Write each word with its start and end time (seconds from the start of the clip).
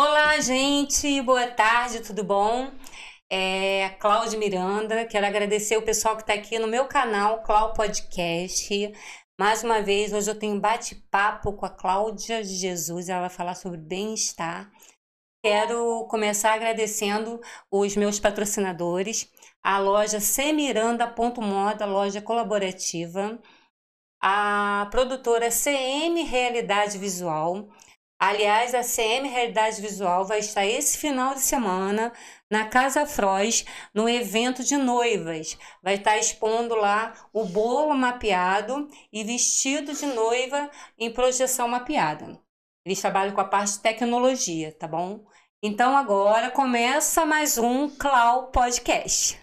Olá, 0.00 0.38
gente, 0.38 1.20
boa 1.22 1.48
tarde, 1.48 1.98
tudo 2.04 2.22
bom? 2.22 2.70
É 3.28 3.88
Cláudia 3.98 4.38
Miranda, 4.38 5.04
quero 5.04 5.26
agradecer 5.26 5.76
o 5.76 5.82
pessoal 5.82 6.14
que 6.14 6.22
está 6.22 6.34
aqui 6.34 6.56
no 6.56 6.68
meu 6.68 6.86
canal, 6.86 7.42
Clau 7.42 7.72
Podcast. 7.72 8.92
Mais 9.36 9.64
uma 9.64 9.82
vez, 9.82 10.12
hoje 10.12 10.30
eu 10.30 10.38
tenho 10.38 10.60
bate-papo 10.60 11.52
com 11.54 11.66
a 11.66 11.68
Cláudia 11.68 12.44
de 12.44 12.54
Jesus, 12.54 13.08
ela 13.08 13.22
vai 13.22 13.28
falar 13.28 13.56
sobre 13.56 13.76
bem-estar. 13.76 14.70
Quero 15.44 16.06
começar 16.08 16.52
agradecendo 16.54 17.40
os 17.68 17.96
meus 17.96 18.20
patrocinadores, 18.20 19.28
a 19.64 19.80
loja 19.80 20.20
Semiranda.moda, 20.20 21.84
loja 21.86 22.22
colaborativa, 22.22 23.36
a 24.22 24.86
produtora 24.92 25.50
CM 25.50 26.22
Realidade 26.22 26.98
Visual. 26.98 27.68
Aliás, 28.20 28.74
a 28.74 28.82
CM 28.82 29.28
Realidade 29.28 29.80
Visual 29.80 30.24
vai 30.24 30.40
estar 30.40 30.66
esse 30.66 30.98
final 30.98 31.34
de 31.34 31.40
semana 31.40 32.12
na 32.50 32.66
Casa 32.66 33.06
Froz, 33.06 33.64
no 33.94 34.08
evento 34.08 34.64
de 34.64 34.76
noivas. 34.76 35.56
Vai 35.80 35.94
estar 35.94 36.18
expondo 36.18 36.74
lá 36.74 37.12
o 37.32 37.44
bolo 37.44 37.94
mapeado 37.94 38.88
e 39.12 39.22
vestido 39.22 39.92
de 39.92 40.06
noiva 40.06 40.68
em 40.98 41.12
projeção 41.12 41.68
mapeada. 41.68 42.42
Eles 42.84 43.00
trabalham 43.00 43.34
com 43.34 43.40
a 43.40 43.44
parte 43.44 43.74
de 43.74 43.82
tecnologia, 43.82 44.76
tá 44.76 44.88
bom? 44.88 45.24
Então 45.62 45.96
agora 45.96 46.50
começa 46.50 47.24
mais 47.24 47.56
um 47.56 47.88
Clau 47.88 48.50
Podcast. 48.50 49.40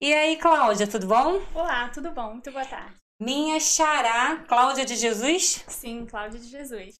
E 0.00 0.14
aí, 0.14 0.38
Cláudia, 0.38 0.86
tudo 0.86 1.06
bom? 1.06 1.38
Olá, 1.54 1.90
tudo 1.90 2.10
bom? 2.12 2.32
Muito 2.32 2.50
boa 2.50 2.64
tarde. 2.64 2.94
Minha 3.20 3.60
xará, 3.60 4.36
Cláudia 4.48 4.86
de 4.86 4.96
Jesus? 4.96 5.64
Sim, 5.68 6.06
Cláudia 6.06 6.40
de 6.40 6.48
Jesus. 6.48 6.94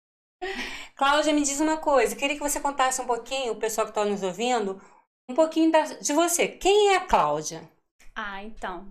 Cláudia, 0.96 1.32
me 1.32 1.42
diz 1.42 1.60
uma 1.60 1.76
coisa. 1.76 2.16
Queria 2.16 2.36
que 2.36 2.42
você 2.42 2.60
contasse 2.60 3.00
um 3.00 3.06
pouquinho, 3.06 3.52
o 3.52 3.60
pessoal 3.60 3.86
que 3.86 3.90
está 3.90 4.04
nos 4.04 4.22
ouvindo, 4.22 4.80
um 5.28 5.34
pouquinho 5.34 5.70
da, 5.70 5.82
de 5.82 6.12
você. 6.12 6.48
Quem 6.48 6.94
é 6.94 6.96
a 6.96 7.06
Cláudia? 7.06 7.68
Ah, 8.14 8.42
então. 8.42 8.90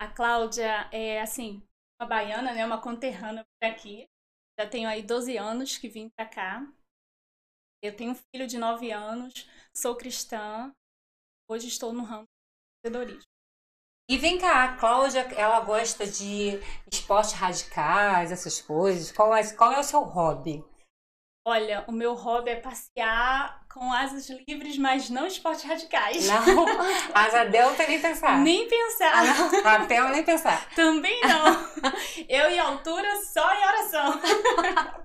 A 0.00 0.08
Cláudia 0.08 0.88
é, 0.90 1.20
assim, 1.20 1.62
uma 2.00 2.08
baiana, 2.08 2.52
né? 2.52 2.64
Uma 2.66 2.80
conterrânea 2.80 3.44
por 3.44 3.68
aqui. 3.68 4.06
Já 4.58 4.68
tenho 4.68 4.88
aí 4.88 5.02
12 5.02 5.36
anos 5.36 5.78
que 5.78 5.88
vim 5.88 6.08
para 6.16 6.26
cá. 6.26 6.66
Eu 7.82 7.94
tenho 7.94 8.12
um 8.12 8.14
filho 8.14 8.46
de 8.46 8.58
9 8.58 8.90
anos, 8.90 9.48
sou 9.76 9.96
cristã. 9.96 10.72
Hoje 11.48 11.68
estou 11.68 11.92
no 11.92 12.02
ramo 12.02 12.24
de 12.24 12.88
empreendedorismo. 12.88 13.28
E 14.10 14.18
vem 14.18 14.38
cá, 14.38 14.64
a 14.64 14.76
Cláudia, 14.76 15.20
ela 15.34 15.60
gosta 15.60 16.06
de 16.06 16.60
esportes 16.90 17.32
radicais, 17.32 18.32
essas 18.32 18.60
coisas. 18.60 19.12
Qual 19.12 19.34
é, 19.34 19.52
qual 19.54 19.72
é 19.72 19.80
o 19.80 19.84
seu 19.84 20.00
hobby? 20.00 20.64
Olha, 21.46 21.84
o 21.86 21.92
meu 21.92 22.14
hobby 22.14 22.50
é 22.50 22.56
passear 22.56 23.66
com 23.68 23.92
asas 23.92 24.30
livres, 24.48 24.78
mas 24.78 25.10
não 25.10 25.26
esportes 25.26 25.64
radicais. 25.64 26.26
Não, 26.26 26.64
asa 27.14 27.44
delta 27.44 27.86
nem 27.86 28.00
pensar. 28.00 28.38
Nem 28.38 28.66
pensar. 28.66 29.12
Ah, 29.12 29.62
papel 29.62 30.08
nem 30.08 30.24
pensar. 30.24 30.66
Também 30.74 31.20
não. 31.20 31.92
Eu 32.26 32.50
e 32.50 32.58
altura 32.58 33.14
só 33.22 33.52
em 33.52 33.66
oração. 33.66 34.20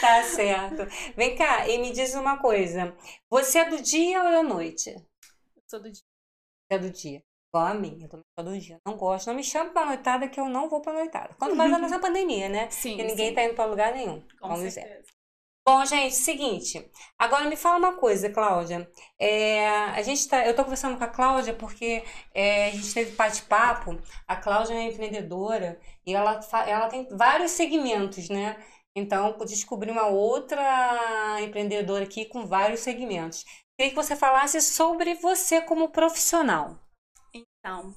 Tá 0.00 0.22
certo. 0.24 0.86
Vem 1.16 1.34
cá 1.34 1.66
e 1.66 1.78
me 1.78 1.90
diz 1.90 2.14
uma 2.14 2.36
coisa. 2.38 2.94
Você 3.30 3.60
é 3.60 3.64
do 3.64 3.80
dia 3.80 4.20
ou 4.20 4.28
é 4.28 4.32
da 4.32 4.42
noite? 4.42 4.90
Eu 4.90 5.62
sou 5.66 5.80
do 5.80 5.90
dia. 5.90 6.02
É 6.70 6.78
do 6.78 6.90
dia. 6.90 7.22
Igual 7.48 7.68
a 7.68 7.74
mim, 7.74 7.98
eu 8.02 8.08
também 8.10 8.24
sou 8.38 8.44
do 8.44 8.58
dia. 8.58 8.78
Não 8.84 8.96
gosto, 8.96 9.28
não 9.28 9.34
me 9.34 9.42
chame 9.42 9.70
pra 9.70 9.86
noitada 9.86 10.28
que 10.28 10.38
eu 10.38 10.48
não 10.50 10.68
vou 10.68 10.82
pra 10.82 10.92
noitada. 10.92 11.34
Quanto 11.38 11.56
mais 11.56 11.70
nessa 11.70 11.98
pandemia, 11.98 12.50
né? 12.50 12.68
Sim. 12.70 12.96
Que 12.96 13.04
ninguém 13.04 13.30
sim. 13.30 13.34
tá 13.34 13.44
indo 13.44 13.54
pra 13.54 13.64
lugar 13.64 13.94
nenhum. 13.94 14.20
Com 14.38 14.48
vamos 14.48 14.64
dizer. 14.64 15.02
Bom, 15.70 15.84
gente, 15.84 16.14
seguinte. 16.14 16.90
Agora 17.18 17.44
me 17.44 17.54
fala 17.54 17.76
uma 17.76 17.92
coisa, 17.98 18.30
Cláudia. 18.30 18.90
É, 19.18 19.68
a 19.68 20.00
gente 20.00 20.26
tá, 20.26 20.46
eu 20.46 20.56
tô 20.56 20.64
conversando 20.64 20.96
com 20.96 21.04
a 21.04 21.08
Cláudia 21.08 21.52
porque 21.52 22.02
é, 22.32 22.68
a 22.68 22.70
gente 22.70 22.94
teve 22.94 23.10
bate-papo. 23.14 24.00
A 24.26 24.34
Cláudia 24.34 24.72
é 24.72 24.84
empreendedora 24.84 25.78
e 26.06 26.14
ela, 26.14 26.40
ela 26.66 26.88
tem 26.88 27.06
vários 27.10 27.50
segmentos, 27.50 28.30
né? 28.30 28.56
Então, 28.96 29.36
descobri 29.44 29.90
uma 29.90 30.06
outra 30.06 31.38
empreendedora 31.42 32.04
aqui 32.04 32.24
com 32.24 32.46
vários 32.46 32.80
segmentos. 32.80 33.44
Queria 33.76 33.90
que 33.90 34.02
você 34.02 34.16
falasse 34.16 34.62
sobre 34.62 35.16
você 35.16 35.60
como 35.60 35.90
profissional. 35.90 36.78
Então, 37.34 37.94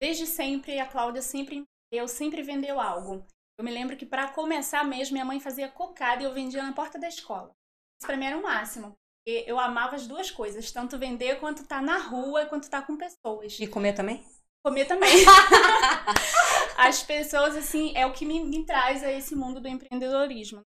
desde 0.00 0.26
sempre, 0.26 0.80
a 0.80 0.86
Cláudia 0.86 1.20
sempre, 1.20 1.62
eu 1.92 2.08
sempre 2.08 2.42
vendeu 2.42 2.80
algo. 2.80 3.22
Eu 3.58 3.64
me 3.64 3.70
lembro 3.70 3.96
que 3.96 4.06
para 4.06 4.28
começar 4.28 4.84
mesmo, 4.84 5.14
minha 5.14 5.24
mãe 5.24 5.38
fazia 5.38 5.68
cocada 5.68 6.22
e 6.22 6.24
eu 6.24 6.32
vendia 6.32 6.62
na 6.62 6.72
porta 6.72 6.98
da 6.98 7.08
escola. 7.08 7.54
Isso 8.00 8.06
para 8.06 8.16
mim 8.16 8.26
era 8.26 8.38
o 8.38 8.42
máximo. 8.42 8.96
porque 9.24 9.44
Eu 9.46 9.58
amava 9.58 9.96
as 9.96 10.06
duas 10.06 10.30
coisas, 10.30 10.72
tanto 10.72 10.98
vender 10.98 11.38
quanto 11.38 11.62
estar 11.62 11.82
na 11.82 11.98
rua, 11.98 12.46
quanto 12.46 12.64
estar 12.64 12.86
com 12.86 12.96
pessoas. 12.96 13.58
E 13.60 13.66
comer 13.66 13.94
também? 13.94 14.24
Comer 14.64 14.86
também. 14.86 15.10
As 16.78 17.02
pessoas, 17.02 17.56
assim, 17.56 17.92
é 17.96 18.06
o 18.06 18.12
que 18.12 18.24
me, 18.24 18.42
me 18.42 18.64
traz 18.64 19.02
a 19.02 19.10
esse 19.10 19.34
mundo 19.34 19.60
do 19.60 19.68
empreendedorismo. 19.68 20.62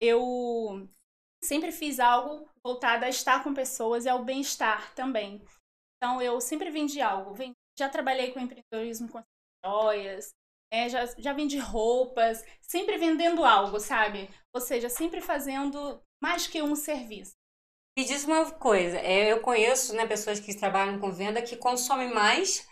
Eu 0.00 0.88
sempre 1.42 1.70
fiz 1.70 2.00
algo 2.00 2.48
voltado 2.64 3.04
a 3.04 3.08
estar 3.08 3.42
com 3.42 3.52
pessoas 3.52 4.04
e 4.04 4.08
ao 4.08 4.24
bem-estar 4.24 4.94
também. 4.94 5.44
Então, 5.96 6.20
eu 6.22 6.40
sempre 6.40 6.70
vendi 6.70 7.00
algo. 7.00 7.36
Já 7.78 7.88
trabalhei 7.88 8.32
com 8.32 8.40
empreendedorismo 8.40 9.08
com 9.08 9.22
joias, 9.64 10.32
né? 10.74 10.88
já, 10.88 11.06
já 11.18 11.32
vendi 11.32 11.58
roupas, 11.58 12.44
sempre 12.60 12.98
vendendo 12.98 13.44
algo, 13.44 13.78
sabe? 13.78 14.28
Ou 14.54 14.60
seja, 14.60 14.88
sempre 14.88 15.20
fazendo 15.20 16.00
mais 16.22 16.46
que 16.46 16.60
um 16.62 16.74
serviço. 16.74 17.32
Me 17.96 18.04
diz 18.04 18.24
uma 18.24 18.50
coisa, 18.50 18.98
é, 18.98 19.30
eu 19.30 19.40
conheço, 19.40 19.94
né, 19.94 20.04
pessoas 20.04 20.40
que 20.40 20.56
trabalham 20.56 20.98
com 20.98 21.12
venda 21.12 21.40
que 21.40 21.56
consomem 21.56 22.12
mais 22.12 22.66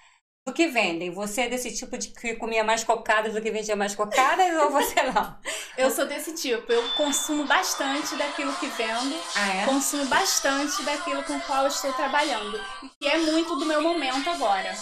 do 0.45 0.53
que 0.53 0.67
vendem. 0.67 1.13
Você 1.13 1.43
é 1.43 1.49
desse 1.49 1.73
tipo 1.73 1.97
de 1.97 2.09
que 2.09 2.35
comia 2.35 2.65
mais 2.65 2.83
cocadas 2.83 3.33
do 3.33 3.41
que 3.41 3.53
vendia 3.53 3.77
mais 3.77 3.95
cocadas 3.95 4.53
ou 4.61 4.71
você 4.71 5.01
não? 5.03 5.39
Eu 5.79 5.93
sou 5.93 6.07
desse 6.07 6.35
tipo, 6.35 6.73
eu 6.73 6.83
consumo 6.95 7.45
bastante 7.47 8.17
daquilo 8.17 8.53
que 8.57 8.67
vendo, 8.67 9.15
Ah, 9.37 9.65
consumo 9.67 10.07
bastante 10.07 10.83
daquilo 10.83 11.23
com 11.23 11.37
o 11.37 11.41
qual 11.43 11.69
estou 11.69 11.93
trabalhando. 11.93 12.61
E 12.83 12.89
que 13.01 13.09
é 13.09 13.19
muito 13.19 13.55
do 13.55 13.65
meu 13.65 13.81
momento 13.81 14.29
agora. 14.29 14.75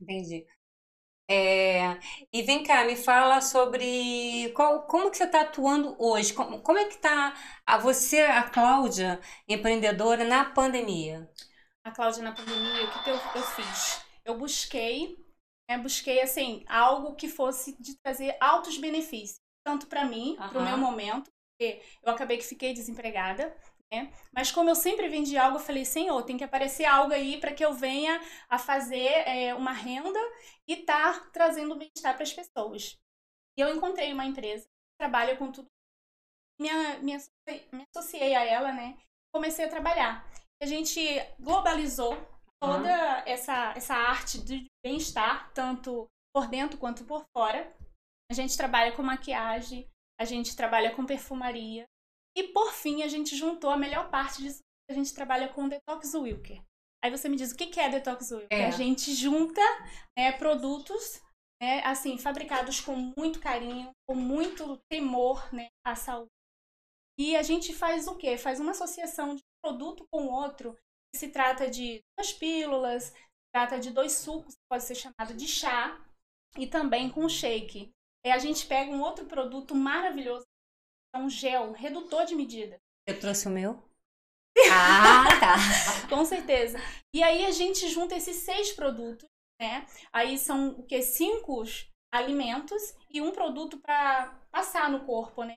Entendi. 0.00 0.44
É, 1.30 1.98
e 2.32 2.42
vem 2.42 2.62
cá, 2.62 2.84
me 2.84 2.96
fala 2.96 3.40
sobre 3.42 4.50
qual, 4.54 4.86
como 4.86 5.10
que 5.10 5.16
você 5.18 5.24
está 5.24 5.42
atuando 5.42 5.94
hoje? 5.98 6.32
Como, 6.32 6.62
como 6.62 6.78
é 6.78 6.86
que 6.86 6.94
está 6.94 7.34
a 7.66 7.76
você, 7.76 8.20
a 8.20 8.48
Cláudia, 8.48 9.20
empreendedora, 9.46 10.24
na 10.24 10.44
pandemia? 10.46 11.30
A 11.84 11.90
Cláudia, 11.90 12.22
na 12.22 12.32
pandemia, 12.32 12.84
o 12.84 12.90
que, 12.90 13.02
que 13.04 13.10
eu, 13.10 13.20
eu 13.34 13.42
fiz? 13.42 14.02
Eu 14.24 14.38
busquei, 14.38 15.16
né, 15.68 15.78
busquei, 15.78 16.20
assim, 16.20 16.64
algo 16.66 17.14
que 17.14 17.28
fosse 17.28 17.76
de 17.78 17.96
trazer 17.98 18.36
altos 18.40 18.78
benefícios. 18.78 19.40
Tanto 19.64 19.86
para 19.86 20.04
mim, 20.06 20.42
para 20.48 20.58
o 20.58 20.62
meu 20.62 20.78
momento, 20.78 21.30
porque 21.50 21.82
eu 22.02 22.12
acabei 22.12 22.38
que 22.38 22.44
fiquei 22.44 22.72
desempregada, 22.72 23.54
né? 23.92 24.12
Mas 24.32 24.50
como 24.50 24.70
eu 24.70 24.74
sempre 24.74 25.08
vendi 25.08 25.36
algo, 25.36 25.56
eu 25.56 25.62
falei, 25.62 25.84
Senhor, 25.84 26.22
tem 26.22 26.36
que 26.36 26.44
aparecer 26.44 26.84
algo 26.84 27.12
aí 27.12 27.40
para 27.40 27.52
que 27.52 27.64
eu 27.64 27.72
venha 27.72 28.20
a 28.48 28.58
fazer 28.58 29.26
é, 29.26 29.54
uma 29.54 29.72
renda 29.72 30.18
e 30.66 30.74
estar 30.74 31.30
trazendo 31.30 31.76
bem-estar 31.76 32.14
para 32.14 32.22
as 32.22 32.32
pessoas. 32.32 32.98
E 33.56 33.60
eu 33.60 33.74
encontrei 33.74 34.12
uma 34.12 34.24
empresa 34.24 34.64
que 34.66 34.98
trabalha 35.00 35.36
com 35.36 35.50
tudo. 35.50 35.68
Me, 36.60 37.14
associei, 37.14 37.68
me 37.72 37.84
associei 37.94 38.34
a 38.34 38.44
ela, 38.44 38.72
né? 38.72 38.98
Comecei 39.32 39.64
a 39.64 39.70
trabalhar. 39.70 40.28
A 40.60 40.66
gente 40.66 41.00
globalizou 41.38 42.16
toda 42.60 42.90
essa, 43.26 43.72
essa 43.76 43.94
arte 43.94 44.40
de 44.40 44.66
bem-estar, 44.84 45.52
tanto 45.52 46.06
por 46.34 46.48
dentro 46.48 46.78
quanto 46.78 47.04
por 47.04 47.24
fora. 47.32 47.72
A 48.30 48.34
gente 48.34 48.56
trabalha 48.56 48.92
com 48.92 49.02
maquiagem, 49.02 49.88
a 50.20 50.24
gente 50.24 50.56
trabalha 50.56 50.94
com 50.94 51.06
perfumaria. 51.06 51.86
E 52.38 52.44
por 52.44 52.72
fim, 52.72 53.02
a 53.02 53.08
gente 53.08 53.34
juntou 53.34 53.68
a 53.68 53.76
melhor 53.76 54.10
parte 54.10 54.40
disso. 54.40 54.62
A 54.88 54.92
gente 54.92 55.12
trabalha 55.12 55.48
com 55.48 55.68
Detox 55.68 56.14
Wilker. 56.14 56.62
Aí 57.02 57.10
você 57.10 57.28
me 57.28 57.36
diz, 57.36 57.50
o 57.50 57.56
que 57.56 57.66
que 57.66 57.80
é 57.80 57.88
Detox 57.88 58.30
Wilker? 58.30 58.56
É. 58.56 58.66
A 58.66 58.70
gente 58.70 59.12
junta 59.12 59.60
né, 60.16 60.30
produtos 60.30 61.20
né, 61.60 61.82
assim, 61.84 62.16
fabricados 62.16 62.80
com 62.80 62.94
muito 62.94 63.40
carinho, 63.40 63.90
com 64.08 64.14
muito 64.14 64.78
temor 64.88 65.52
né, 65.52 65.66
à 65.84 65.96
saúde. 65.96 66.30
E 67.18 67.36
a 67.36 67.42
gente 67.42 67.74
faz 67.74 68.06
o 68.06 68.14
quê? 68.14 68.38
Faz 68.38 68.60
uma 68.60 68.70
associação 68.70 69.34
de 69.34 69.42
produto 69.60 70.06
com 70.08 70.28
outro. 70.28 70.78
que 71.12 71.18
Se 71.18 71.30
trata 71.30 71.68
de 71.68 72.00
duas 72.16 72.32
pílulas, 72.32 73.06
se 73.06 73.50
trata 73.52 73.80
de 73.80 73.90
dois 73.90 74.12
sucos, 74.12 74.54
que 74.54 74.68
pode 74.70 74.84
ser 74.84 74.94
chamado 74.94 75.34
de 75.34 75.48
chá, 75.48 76.00
e 76.56 76.68
também 76.68 77.10
com 77.10 77.28
shake. 77.28 77.90
É, 78.24 78.30
a 78.30 78.38
gente 78.38 78.64
pega 78.64 78.92
um 78.92 79.02
outro 79.02 79.26
produto 79.26 79.74
maravilhoso, 79.74 80.46
um 81.14 81.28
gel, 81.28 81.64
um 81.64 81.72
redutor 81.72 82.24
de 82.24 82.34
medida. 82.34 82.80
Eu 83.06 83.18
trouxe 83.18 83.48
o 83.48 83.50
meu? 83.50 83.82
Ah, 84.70 85.28
tá. 85.40 85.56
Com 86.08 86.24
certeza. 86.24 86.78
E 87.14 87.22
aí 87.22 87.46
a 87.46 87.50
gente 87.50 87.88
junta 87.88 88.16
esses 88.16 88.36
seis 88.36 88.72
produtos, 88.72 89.28
né? 89.60 89.86
Aí 90.12 90.38
são 90.38 90.70
o 90.70 90.82
que? 90.82 91.00
Cinco 91.02 91.62
alimentos 92.12 92.94
e 93.10 93.20
um 93.20 93.32
produto 93.32 93.78
para 93.78 94.34
passar 94.50 94.90
no 94.90 95.04
corpo, 95.04 95.44
né? 95.44 95.54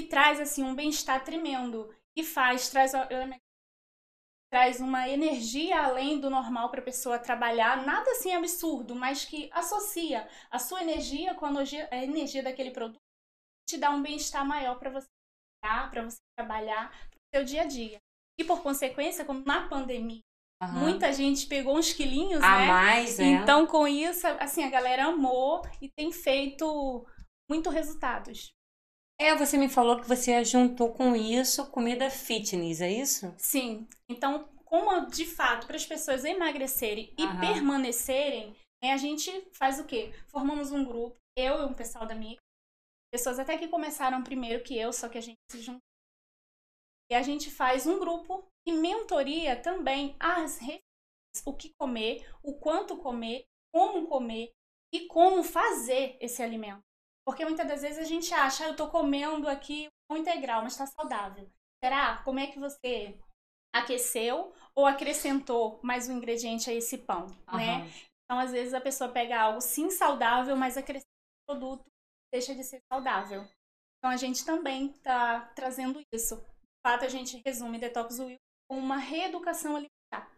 e 0.00 0.04
traz 0.04 0.40
assim 0.40 0.64
um 0.64 0.74
bem-estar 0.74 1.22
tremendo 1.24 1.94
e 2.16 2.24
faz 2.24 2.70
traz 2.70 2.92
traz 4.50 4.80
uma 4.80 5.08
energia 5.08 5.84
além 5.84 6.18
do 6.18 6.30
normal 6.30 6.70
para 6.70 6.80
a 6.80 6.84
pessoa 6.84 7.18
trabalhar, 7.18 7.84
nada 7.86 8.10
assim 8.10 8.32
absurdo, 8.32 8.94
mas 8.96 9.24
que 9.24 9.48
associa 9.52 10.26
a 10.50 10.58
sua 10.58 10.82
energia 10.82 11.34
com 11.34 11.46
a 11.46 11.50
energia, 11.50 11.88
a 11.90 11.96
energia 11.98 12.42
daquele 12.42 12.70
produto, 12.70 12.98
te 13.68 13.78
dá 13.78 13.90
um 13.90 14.02
bem-estar 14.02 14.44
maior 14.46 14.78
para 14.78 14.90
você 14.90 15.06
para 15.62 16.02
você 16.02 16.18
trabalhar 16.34 16.90
para 16.90 17.18
o 17.18 17.36
seu 17.36 17.44
dia 17.44 17.62
a 17.62 17.66
dia. 17.66 17.98
E 18.38 18.44
por 18.44 18.62
consequência, 18.62 19.26
como 19.26 19.44
na 19.44 19.68
pandemia 19.68 20.22
Uhum. 20.62 20.80
Muita 20.80 21.12
gente 21.12 21.46
pegou 21.46 21.78
uns 21.78 21.92
quilinhos, 21.92 22.42
a 22.42 22.58
né? 22.58 22.66
mais, 22.66 23.18
é. 23.18 23.24
Então, 23.24 23.66
com 23.66 23.88
isso, 23.88 24.26
assim, 24.38 24.62
a 24.62 24.68
galera 24.68 25.06
amou 25.06 25.62
e 25.80 25.88
tem 25.88 26.12
feito 26.12 27.06
muito 27.48 27.70
resultados. 27.70 28.52
É, 29.18 29.34
você 29.34 29.56
me 29.56 29.68
falou 29.68 30.00
que 30.00 30.08
você 30.08 30.44
juntou 30.44 30.92
com 30.92 31.16
isso 31.16 31.66
comida 31.70 32.10
fitness, 32.10 32.80
é 32.80 32.90
isso? 32.90 33.34
Sim. 33.38 33.86
Então, 34.08 34.48
como 34.64 35.06
de 35.06 35.24
fato, 35.24 35.66
para 35.66 35.76
as 35.76 35.86
pessoas 35.86 36.24
emagrecerem 36.24 37.12
e 37.18 37.24
uhum. 37.24 37.40
permanecerem, 37.40 38.54
né, 38.82 38.92
a 38.92 38.96
gente 38.98 39.30
faz 39.52 39.78
o 39.78 39.84
quê? 39.84 40.12
Formamos 40.28 40.72
um 40.72 40.84
grupo, 40.84 41.16
eu 41.36 41.60
e 41.60 41.64
um 41.64 41.74
pessoal 41.74 42.06
da 42.06 42.14
minha 42.14 42.36
pessoas 43.12 43.38
até 43.38 43.58
que 43.58 43.68
começaram 43.68 44.22
primeiro 44.22 44.62
que 44.62 44.76
eu, 44.76 44.92
só 44.92 45.08
que 45.08 45.18
a 45.18 45.20
gente 45.20 45.38
se 45.50 45.60
juntou. 45.60 45.80
E 47.10 47.14
a 47.14 47.22
gente 47.22 47.50
faz 47.50 47.86
um 47.86 47.98
grupo 47.98 48.46
e 48.66 48.72
mentoria 48.72 49.60
também 49.60 50.16
as 50.20 50.58
referências, 50.58 51.42
o 51.44 51.54
que 51.54 51.72
comer, 51.78 52.28
o 52.42 52.58
quanto 52.58 52.96
comer, 52.98 53.44
como 53.74 54.06
comer 54.06 54.52
e 54.92 55.06
como 55.06 55.42
fazer 55.42 56.16
esse 56.20 56.42
alimento. 56.42 56.82
Porque 57.26 57.44
muitas 57.44 57.66
das 57.66 57.82
vezes 57.82 57.98
a 57.98 58.04
gente 58.04 58.32
acha, 58.32 58.64
ah, 58.64 58.68
eu 58.68 58.72
estou 58.72 58.88
comendo 58.88 59.48
aqui 59.48 59.88
um 60.10 60.16
integral, 60.16 60.62
mas 60.62 60.72
está 60.72 60.86
saudável. 60.86 61.48
Será? 61.82 62.22
Como 62.24 62.38
é 62.38 62.46
que 62.46 62.58
você 62.58 63.18
aqueceu 63.72 64.52
ou 64.74 64.86
acrescentou 64.86 65.80
mais 65.82 66.08
um 66.08 66.16
ingrediente 66.16 66.68
a 66.70 66.74
esse 66.74 66.98
pão, 66.98 67.26
uhum. 67.26 67.56
né? 67.56 67.90
Então, 68.24 68.38
às 68.38 68.52
vezes, 68.52 68.74
a 68.74 68.80
pessoa 68.80 69.10
pega 69.10 69.40
algo 69.40 69.60
sim 69.60 69.90
saudável, 69.90 70.56
mas 70.56 70.76
acrescenta 70.76 71.06
o 71.48 71.52
produto, 71.52 71.84
deixa 72.32 72.54
de 72.54 72.64
ser 72.64 72.80
saudável. 72.92 73.42
Então, 73.98 74.10
a 74.10 74.16
gente 74.16 74.44
também 74.44 74.90
está 74.90 75.40
trazendo 75.54 76.00
isso. 76.12 76.36
De 76.36 76.80
fato, 76.86 77.04
a 77.04 77.08
gente 77.08 77.42
resume 77.44 77.78
Detox 77.78 78.18
Will 78.18 78.38
com 78.68 78.78
uma 78.78 78.96
reeducação 78.96 79.76
alimentar. 79.76 80.30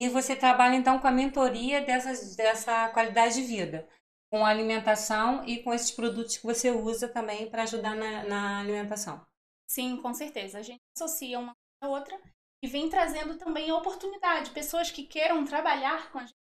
E 0.00 0.08
você 0.08 0.34
trabalha, 0.34 0.74
então, 0.74 0.98
com 0.98 1.06
a 1.06 1.12
mentoria 1.12 1.80
dessas, 1.80 2.34
dessa 2.34 2.88
qualidade 2.90 3.34
de 3.34 3.42
vida? 3.42 3.88
com 4.34 4.44
a 4.44 4.48
alimentação 4.48 5.44
e 5.44 5.62
com 5.62 5.72
esses 5.72 5.92
produtos 5.92 6.36
que 6.36 6.44
você 6.44 6.68
usa 6.68 7.08
também 7.08 7.48
para 7.48 7.62
ajudar 7.62 7.94
na, 7.94 8.24
na, 8.24 8.58
alimentação. 8.58 9.24
Sim, 9.64 10.02
com 10.02 10.12
certeza. 10.12 10.58
A 10.58 10.62
gente 10.62 10.80
associa 10.96 11.38
uma 11.38 11.52
a 11.80 11.88
outra 11.88 12.20
e 12.60 12.66
vem 12.66 12.90
trazendo 12.90 13.38
também 13.38 13.70
a 13.70 13.76
oportunidade. 13.76 14.50
Pessoas 14.50 14.90
que 14.90 15.06
queiram 15.06 15.44
trabalhar 15.44 16.10
com 16.10 16.18
a 16.18 16.22
gente. 16.22 16.34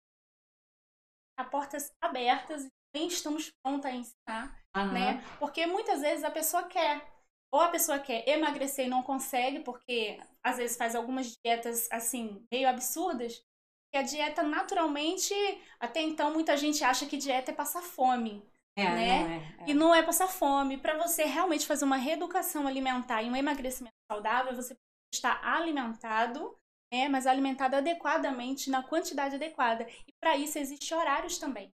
A 1.37 1.43
portas 1.43 1.91
abertas 1.99 2.63
e 2.63 2.69
também 2.93 3.09
estamos 3.09 3.51
prontas 3.61 3.91
a 3.91 3.95
ensinar, 3.95 4.60
uhum. 4.75 4.91
né? 4.91 5.23
Porque 5.39 5.65
muitas 5.65 6.01
vezes 6.01 6.23
a 6.23 6.31
pessoa 6.31 6.63
quer. 6.63 7.09
Ou 7.53 7.59
a 7.59 7.69
pessoa 7.69 7.99
quer 7.99 8.27
emagrecer 8.29 8.85
e 8.85 8.89
não 8.89 9.03
consegue, 9.03 9.59
porque 9.59 10.17
às 10.41 10.57
vezes 10.57 10.77
faz 10.77 10.95
algumas 10.95 11.35
dietas 11.43 11.89
assim, 11.91 12.45
meio 12.49 12.69
absurdas, 12.69 13.43
que 13.91 13.97
a 13.97 14.01
dieta 14.01 14.41
naturalmente, 14.41 15.33
até 15.77 16.01
então 16.01 16.31
muita 16.31 16.55
gente 16.55 16.81
acha 16.81 17.05
que 17.05 17.17
dieta 17.17 17.51
é 17.51 17.53
passar 17.53 17.81
fome. 17.81 18.41
É, 18.77 18.83
né? 18.83 19.23
Não 19.23 19.29
é, 19.29 19.35
é. 19.35 19.69
E 19.69 19.73
não 19.73 19.93
é 19.93 20.01
passar 20.01 20.27
fome. 20.27 20.77
Para 20.77 20.97
você 20.97 21.25
realmente 21.25 21.67
fazer 21.67 21.83
uma 21.83 21.97
reeducação 21.97 22.65
alimentar 22.65 23.21
e 23.21 23.29
um 23.29 23.35
emagrecimento 23.35 23.95
saudável, 24.09 24.55
você 24.55 24.75
precisa 24.75 25.13
estar 25.13 25.45
alimentado, 25.45 26.55
né? 26.91 27.09
mas 27.09 27.27
alimentado 27.27 27.75
adequadamente, 27.75 28.69
na 28.69 28.81
quantidade 28.81 29.35
adequada. 29.35 29.85
E 30.07 30.13
para 30.21 30.37
isso 30.37 30.57
existem 30.57 30.97
horários 30.97 31.37
também. 31.37 31.69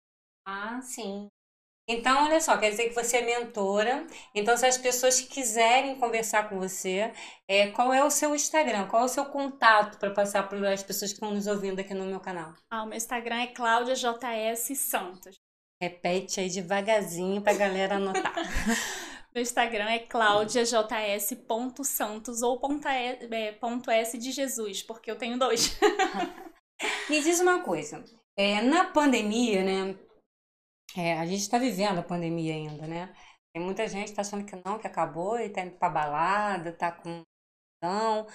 Ah, 0.45 0.79
sim. 0.81 1.27
Então, 1.88 2.25
olha 2.25 2.39
só, 2.39 2.57
quer 2.57 2.69
dizer 2.69 2.89
que 2.89 2.95
você 2.95 3.18
é 3.18 3.25
mentora. 3.25 4.07
Então, 4.33 4.56
se 4.56 4.65
as 4.65 4.77
pessoas 4.77 5.19
quiserem 5.19 5.95
conversar 5.95 6.47
com 6.47 6.57
você, 6.57 7.12
é, 7.47 7.68
qual 7.71 7.94
é 7.94 8.01
o 8.03 8.09
seu 8.09 8.33
Instagram? 8.33 8.88
Qual 8.88 9.01
é 9.01 9.06
o 9.06 9.09
seu 9.09 9.25
contato 9.25 10.00
para 10.00 10.12
passar 10.12 10.47
para 10.47 10.71
as 10.71 10.81
pessoas 10.81 11.12
que 11.12 11.18
estão 11.18 11.33
nos 11.33 11.45
ouvindo 11.45 11.80
aqui 11.80 11.94
no 11.94 12.06
meu 12.06 12.21
canal? 12.21 12.53
Ah, 12.69 12.83
o 12.83 12.85
meu 12.85 12.95
Instagram 12.95 13.41
é 13.41 13.47
Cláudia 13.47 13.95
JS 13.95 14.77
Santos. 14.77 15.35
Repete 15.81 16.39
aí 16.39 16.50
devagarzinho 16.50 17.41
para 17.41 17.51
a 17.51 17.57
galera 17.57 17.95
anotar. 17.95 18.33
meu 19.36 19.41
Instagram 19.41 19.89
é 19.89 20.00
claudiajs.santos 20.00 22.41
ou 22.41 22.57
ponto 22.59 22.88
S, 22.88 23.27
é, 23.29 23.51
ponto 23.51 23.91
S 23.91 24.18
de 24.18 24.31
Jesus, 24.31 24.81
porque 24.81 25.12
eu 25.12 25.18
tenho 25.18 25.38
dois. 25.38 25.77
Me 27.09 27.21
diz 27.21 27.41
uma 27.41 27.59
coisa. 27.59 28.06
É, 28.38 28.62
na 28.62 28.86
pandemia, 28.86 29.63
né? 29.63 29.95
É, 30.95 31.13
a 31.13 31.25
gente 31.25 31.41
está 31.41 31.57
vivendo 31.57 31.99
a 31.99 32.03
pandemia 32.03 32.53
ainda, 32.53 32.87
né? 32.87 33.13
Tem 33.53 33.63
muita 33.63 33.87
gente 33.87 34.05
que 34.05 34.09
está 34.11 34.21
achando 34.21 34.45
que 34.45 34.55
não, 34.65 34.79
que 34.79 34.87
acabou 34.87 35.39
e 35.39 35.45
está 35.45 35.61
indo 35.61 35.77
para 35.77 35.89
balada, 35.89 36.69
está 36.69 36.91
com 36.91 37.23
não, 37.83 38.25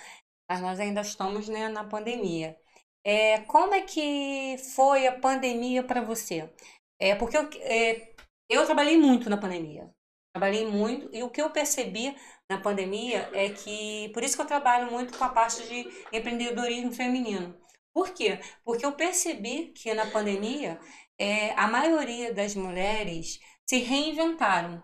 mas 0.50 0.60
nós 0.60 0.78
ainda 0.78 1.00
estamos 1.00 1.49
né, 1.49 1.69
na 1.69 1.84
pandemia. 1.84 2.56
É, 3.05 3.40
como 3.43 3.75
é 3.75 3.82
que 3.82 4.56
foi 4.75 5.06
a 5.06 5.19
pandemia 5.19 5.82
para 5.82 6.02
você? 6.02 6.52
É, 7.00 7.14
porque 7.14 7.37
eu, 7.37 7.49
é, 7.60 8.14
eu 8.49 8.66
trabalhei 8.66 8.99
muito 8.99 9.31
na 9.31 9.38
pandemia. 9.38 9.90
Trabalhei 10.34 10.66
muito 10.66 11.08
e 11.14 11.22
o 11.22 11.31
que 11.31 11.40
eu 11.40 11.50
percebi 11.50 12.14
na 12.50 12.60
pandemia 12.60 13.28
é 13.32 13.50
que, 13.50 14.10
por 14.12 14.22
isso 14.22 14.37
que 14.37 14.43
eu 14.43 14.46
trabalho 14.46 14.90
muito 14.90 15.16
com 15.16 15.25
a 15.25 15.31
parte 15.31 15.66
de 15.66 15.88
empreendedorismo 16.12 16.93
feminino. 16.93 17.58
Por 17.93 18.10
quê? 18.12 18.38
Porque 18.64 18.84
eu 18.84 18.93
percebi 18.93 19.72
que 19.72 19.93
na 19.94 20.06
pandemia 20.10 20.78
é, 21.19 21.53
a 21.55 21.67
maioria 21.67 22.32
das 22.32 22.55
mulheres 22.55 23.41
se 23.67 23.79
reinventaram, 23.79 24.82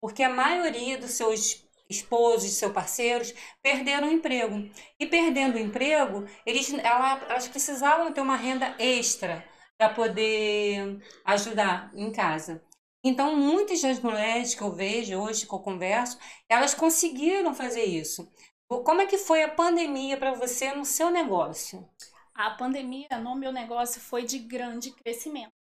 porque 0.00 0.22
a 0.22 0.28
maioria 0.28 0.98
dos 0.98 1.12
seus 1.12 1.66
esposos, 1.88 2.52
seus 2.52 2.72
parceiros, 2.72 3.34
perderam 3.62 4.08
o 4.08 4.12
emprego. 4.12 4.70
E 4.98 5.06
perdendo 5.06 5.56
o 5.56 5.58
emprego, 5.58 6.26
eles, 6.46 6.72
ela, 6.74 7.20
elas 7.28 7.48
precisavam 7.48 8.12
ter 8.12 8.20
uma 8.20 8.36
renda 8.36 8.74
extra 8.78 9.44
para 9.76 9.88
poder 9.92 11.00
ajudar 11.24 11.90
em 11.94 12.12
casa. 12.12 12.62
Então, 13.02 13.34
muitas 13.34 13.80
das 13.80 13.98
mulheres 13.98 14.54
que 14.54 14.62
eu 14.62 14.72
vejo 14.72 15.18
hoje, 15.18 15.46
que 15.46 15.54
eu 15.54 15.58
converso, 15.58 16.18
elas 16.48 16.74
conseguiram 16.74 17.54
fazer 17.54 17.84
isso. 17.84 18.30
Como 18.68 19.00
é 19.00 19.06
que 19.06 19.18
foi 19.18 19.42
a 19.42 19.50
pandemia 19.50 20.16
para 20.16 20.34
você 20.34 20.72
no 20.74 20.84
seu 20.84 21.10
negócio? 21.10 21.88
A 22.34 22.50
pandemia 22.50 23.08
no 23.18 23.34
meu 23.34 23.50
negócio 23.50 24.00
foi 24.00 24.24
de 24.24 24.38
grande 24.38 24.92
crescimento 24.92 25.59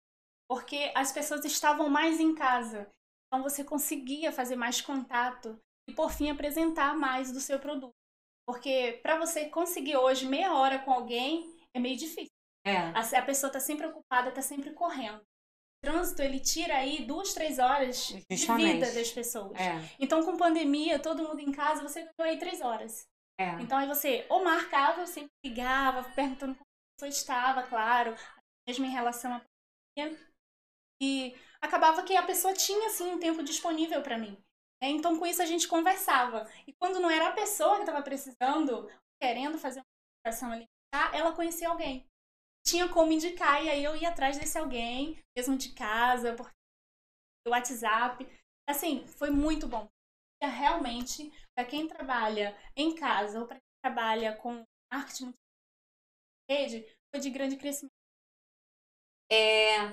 porque 0.52 0.92
as 0.94 1.11
pessoas 1.11 1.42
estavam 1.47 1.88
mais 1.88 2.21
em 2.21 2.35
casa. 2.35 2.87
Então 3.26 3.42
você 3.42 3.64
conseguia 3.64 4.30
fazer 4.30 4.54
mais 4.54 4.82
contato 4.82 5.59
e 5.88 5.94
por 5.94 6.12
fim 6.12 6.28
apresentar 6.28 6.94
mais 6.94 7.32
do 7.32 7.40
seu 7.40 7.59
produto. 7.59 7.94
Porque 8.47 9.00
para 9.02 9.16
você 9.16 9.49
conseguir 9.49 9.97
hoje 9.97 10.26
meia 10.26 10.52
hora 10.52 10.78
com 10.80 10.92
alguém 10.92 11.50
é 11.75 11.80
meio 11.80 11.97
difícil. 11.97 12.35
É. 12.66 12.76
A, 12.76 13.00
a 13.00 13.23
pessoa 13.23 13.49
está 13.49 13.59
sempre 13.59 13.87
ocupada, 13.87 14.28
está 14.28 14.42
sempre 14.42 14.75
correndo. 14.75 15.21
O 15.21 15.87
trânsito 15.87 16.21
ele 16.21 16.38
tira 16.38 16.76
aí 16.76 17.06
duas, 17.06 17.32
três 17.32 17.59
horas 17.59 18.14
Justamente. 18.30 18.66
de 18.66 18.73
vida 18.75 18.92
das 18.92 19.11
pessoas. 19.11 19.59
É. 19.59 19.80
Então 19.99 20.23
com 20.23 20.37
pandemia, 20.37 20.99
todo 20.99 21.26
mundo 21.26 21.40
em 21.40 21.50
casa, 21.50 21.82
você 21.82 22.02
ganhou 22.02 22.30
aí 22.30 22.38
três 22.38 22.61
horas. 22.61 23.06
É. 23.40 23.52
Então 23.52 23.78
aí 23.78 23.88
você 23.88 24.26
ou 24.28 24.44
marcava, 24.44 25.06
sempre 25.06 25.30
ligava, 25.42 26.04
perguntando 26.11 26.54
como 26.56 26.66
a 26.66 27.00
pessoa 27.00 27.09
estava, 27.09 27.62
claro, 27.62 28.14
mesmo 28.68 28.85
em 28.85 28.90
relação 28.90 29.32
à 29.32 29.40
pandemia 29.97 30.32
e 31.02 31.35
acabava 31.61 32.04
que 32.04 32.16
a 32.16 32.23
pessoa 32.23 32.54
tinha 32.54 32.87
assim 32.87 33.11
um 33.11 33.18
tempo 33.18 33.42
disponível 33.42 34.00
para 34.02 34.16
mim. 34.16 34.38
Né? 34.80 34.88
Então 34.90 35.18
com 35.18 35.26
isso 35.26 35.42
a 35.42 35.47
gente 35.47 35.66
conversava. 35.66 36.49
E 36.64 36.73
quando 36.75 37.00
não 37.00 37.11
era 37.11 37.28
a 37.28 37.32
pessoa 37.32 37.75
que 37.75 37.82
estava 37.82 38.02
precisando, 38.02 38.88
querendo 39.21 39.59
fazer 39.59 39.80
uma 39.80 39.87
educação 40.25 40.52
alimentar, 40.52 41.12
ela 41.12 41.35
conhecia 41.35 41.68
alguém. 41.68 42.06
Tinha 42.64 42.88
como 42.88 43.11
indicar 43.11 43.64
e 43.64 43.68
aí 43.68 43.82
eu 43.82 43.97
ia 43.97 44.11
atrás 44.11 44.38
desse 44.38 44.56
alguém, 44.56 45.21
mesmo 45.37 45.56
de 45.56 45.73
casa, 45.73 46.35
por 46.37 46.49
WhatsApp. 47.49 48.25
Assim, 48.68 49.04
foi 49.09 49.30
muito 49.30 49.66
bom. 49.66 49.88
Realmente, 50.40 51.32
para 51.56 51.64
quem 51.64 51.88
trabalha 51.88 52.56
em 52.76 52.94
casa 52.94 53.40
ou 53.40 53.47
para 53.47 53.56
quem 53.56 53.82
trabalha 53.85 54.37
com 54.37 54.64
marketing 54.92 55.32
rede, 56.49 56.85
foi 57.12 57.21
de 57.21 57.30
grande 57.30 57.56
crescimento. 57.56 57.92
É, 59.30 59.92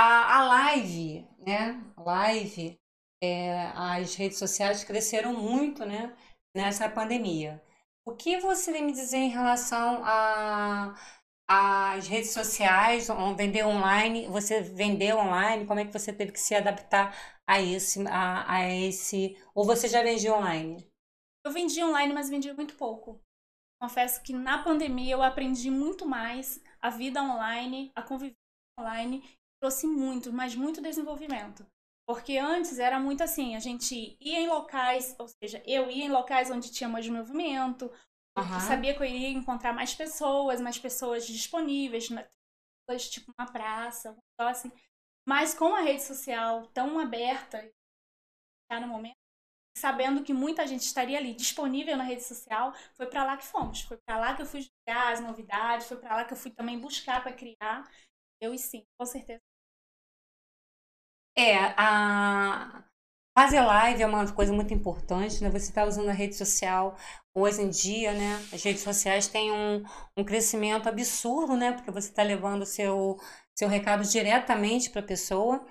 a, 0.00 0.38
a 0.38 0.44
live, 0.44 1.28
né? 1.46 1.78
Live, 1.98 2.80
é, 3.22 3.66
as 3.74 4.14
redes 4.14 4.38
sociais 4.38 4.82
cresceram 4.82 5.34
muito, 5.34 5.84
né? 5.84 6.16
Nessa 6.56 6.88
pandemia. 6.88 7.62
O 8.06 8.14
que 8.14 8.40
você 8.40 8.80
me 8.80 8.92
dizer 8.92 9.18
em 9.18 9.28
relação 9.28 10.02
a 10.04 10.94
as 11.52 12.06
redes 12.06 12.30
sociais, 12.30 13.08
vender 13.36 13.66
online, 13.66 14.28
você 14.28 14.62
vendeu 14.62 15.18
online, 15.18 15.66
como 15.66 15.80
é 15.80 15.84
que 15.84 15.92
você 15.92 16.12
teve 16.12 16.30
que 16.30 16.38
se 16.38 16.54
adaptar 16.54 17.12
a 17.44 17.60
esse, 17.60 18.06
a, 18.06 18.54
a 18.54 18.70
esse, 18.70 19.36
ou 19.52 19.66
você 19.66 19.88
já 19.88 20.00
vendia 20.00 20.32
online? 20.32 20.88
Eu 21.44 21.50
vendia 21.50 21.84
online, 21.84 22.14
mas 22.14 22.30
vendia 22.30 22.54
muito 22.54 22.76
pouco. 22.76 23.20
Confesso 23.82 24.22
que 24.22 24.32
na 24.32 24.62
pandemia 24.62 25.12
eu 25.12 25.22
aprendi 25.24 25.72
muito 25.72 26.06
mais 26.06 26.62
a 26.80 26.88
vida 26.88 27.20
online, 27.20 27.90
a 27.96 28.02
conviver 28.02 28.36
online, 28.78 29.24
trouxe 29.60 29.86
muito, 29.86 30.32
mas 30.32 30.54
muito 30.54 30.80
desenvolvimento. 30.80 31.66
Porque 32.06 32.38
antes 32.38 32.78
era 32.78 32.98
muito 32.98 33.22
assim, 33.22 33.54
a 33.54 33.60
gente 33.60 34.16
ia 34.20 34.40
em 34.40 34.48
locais, 34.48 35.14
ou 35.18 35.28
seja, 35.28 35.62
eu 35.64 35.88
ia 35.88 36.06
em 36.06 36.10
locais 36.10 36.50
onde 36.50 36.72
tinha 36.72 36.88
mais 36.88 37.08
movimento, 37.08 37.84
uhum. 38.36 38.60
sabia 38.60 38.94
que 38.94 39.00
eu 39.00 39.06
iria 39.06 39.28
encontrar 39.28 39.72
mais 39.72 39.94
pessoas, 39.94 40.60
mais 40.60 40.78
pessoas 40.78 41.26
disponíveis, 41.26 42.08
tipo 43.10 43.32
uma 43.38 43.46
praça, 43.46 44.16
assim. 44.38 44.72
Mas 45.28 45.54
com 45.54 45.72
a 45.74 45.82
rede 45.82 46.02
social 46.02 46.66
tão 46.68 46.98
aberta, 46.98 47.70
tá 48.68 48.80
no 48.80 48.88
momento, 48.88 49.16
sabendo 49.76 50.24
que 50.24 50.32
muita 50.32 50.66
gente 50.66 50.82
estaria 50.82 51.18
ali 51.18 51.32
disponível 51.32 51.96
na 51.96 52.02
rede 52.04 52.24
social, 52.24 52.72
foi 52.94 53.06
para 53.06 53.24
lá 53.24 53.36
que 53.36 53.44
fomos. 53.44 53.82
Foi 53.82 53.96
para 53.98 54.18
lá 54.18 54.34
que 54.34 54.42
eu 54.42 54.46
fui 54.46 54.62
jogar 54.62 55.12
as 55.12 55.20
novidades, 55.20 55.86
foi 55.86 55.96
para 55.98 56.16
lá 56.16 56.24
que 56.24 56.32
eu 56.32 56.36
fui 56.36 56.50
também 56.50 56.78
buscar 56.78 57.22
para 57.22 57.32
criar. 57.32 57.88
Eu 58.40 58.52
e 58.52 58.58
sim, 58.58 58.84
com 58.98 59.06
certeza. 59.06 59.49
É, 61.40 61.56
a 61.78 62.84
fazer 63.34 63.62
live 63.62 64.02
é 64.02 64.06
uma 64.06 64.30
coisa 64.30 64.52
muito 64.52 64.74
importante, 64.74 65.42
né? 65.42 65.48
Você 65.48 65.70
está 65.70 65.86
usando 65.86 66.10
a 66.10 66.12
rede 66.12 66.36
social 66.36 66.98
hoje 67.34 67.62
em 67.62 67.70
dia, 67.70 68.12
né? 68.12 68.36
As 68.52 68.62
redes 68.62 68.82
sociais 68.82 69.26
têm 69.26 69.50
um, 69.50 69.82
um 70.18 70.22
crescimento 70.22 70.86
absurdo, 70.86 71.56
né? 71.56 71.72
Porque 71.72 71.90
você 71.90 72.10
está 72.10 72.22
levando 72.22 72.60
o 72.60 72.66
seu, 72.66 73.16
seu 73.58 73.68
recado 73.70 74.06
diretamente 74.06 74.90
para 74.90 75.00
a 75.00 75.04
pessoa. 75.04 75.64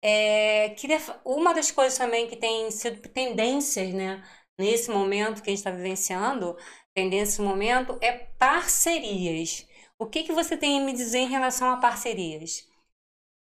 É, 0.00 0.68
queria, 0.76 1.00
uma 1.24 1.52
das 1.52 1.72
coisas 1.72 1.98
também 1.98 2.28
que 2.28 2.36
tem 2.36 2.70
sido 2.70 3.00
tendências, 3.08 3.92
né? 3.92 4.22
Nesse 4.56 4.92
momento 4.92 5.42
que 5.42 5.50
a 5.50 5.52
gente 5.52 5.58
está 5.58 5.72
vivenciando, 5.72 6.56
tendência 6.94 7.42
no 7.42 7.50
momento, 7.50 7.98
é 8.00 8.12
parcerias. 8.38 9.66
O 9.98 10.06
que, 10.06 10.22
que 10.22 10.32
você 10.32 10.56
tem 10.56 10.80
a 10.80 10.84
me 10.84 10.92
dizer 10.92 11.18
em 11.18 11.28
relação 11.28 11.68
a 11.72 11.78
parcerias? 11.78 12.64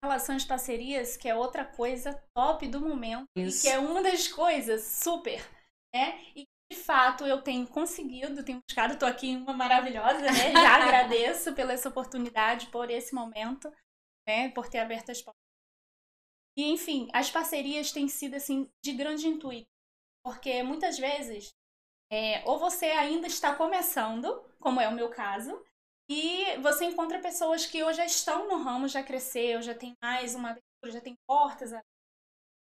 Relações 0.03 0.45
parcerias, 0.45 1.17
que 1.17 1.29
é 1.29 1.35
outra 1.35 1.65
coisa 1.65 2.15
top 2.35 2.67
do 2.69 2.81
momento 2.81 3.27
Isso. 3.37 3.59
e 3.59 3.61
que 3.63 3.69
é 3.69 3.79
uma 3.79 4.03
das 4.03 4.29
coisas 4.29 4.83
super, 4.83 5.41
né? 5.95 6.25
E 6.35 6.45
de 6.73 6.79
fato 6.79 7.27
eu 7.27 7.43
tenho 7.43 7.67
conseguido, 7.67 8.43
tenho 8.43 8.63
buscado, 8.67 8.95
estou 8.95 9.09
aqui 9.09 9.37
uma 9.37 9.53
maravilhosa, 9.53 10.21
né? 10.21 10.31
Já 10.53 10.77
agradeço 10.77 11.55
pela 11.55 11.73
essa 11.73 11.89
oportunidade, 11.89 12.69
por 12.69 12.91
esse 12.91 13.15
momento, 13.15 13.71
né? 14.27 14.49
Por 14.51 14.69
ter 14.69 14.79
aberto 14.79 15.11
as 15.11 15.21
portas. 15.21 15.41
E 16.57 16.71
enfim, 16.71 17.09
as 17.13 17.31
parcerias 17.31 17.93
têm 17.93 18.09
sido 18.09 18.35
assim 18.37 18.71
de 18.83 18.93
grande 18.93 19.29
intuito, 19.29 19.69
porque 20.25 20.63
muitas 20.63 20.99
vezes 20.99 21.51
é, 22.13 22.43
ou 22.45 22.59
você 22.59 22.87
ainda 22.87 23.27
está 23.27 23.55
começando, 23.55 24.45
como 24.59 24.81
é 24.81 24.89
o 24.89 24.95
meu 24.95 25.09
caso, 25.11 25.65
e 26.11 26.57
você 26.59 26.87
encontra 26.87 27.21
pessoas 27.21 27.65
que 27.65 27.81
ou 27.85 27.93
já 27.93 28.05
estão 28.05 28.49
no 28.49 28.57
ramo, 28.57 28.89
já 28.89 29.01
cresceu, 29.01 29.63
já 29.63 29.73
tem 29.73 29.97
mais 30.03 30.35
uma 30.35 30.51
abertura, 30.51 30.91
já 30.93 31.01
tem 31.01 31.17
portas. 31.25 31.71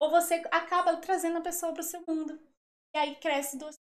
Ou 0.00 0.08
você 0.08 0.34
acaba 0.52 0.96
trazendo 0.98 1.38
a 1.38 1.42
pessoa 1.42 1.72
para 1.72 1.80
o 1.80 1.84
seu 1.84 2.00
mundo. 2.06 2.40
E 2.94 2.98
aí 2.98 3.16
cresce 3.16 3.58
duas 3.58 3.74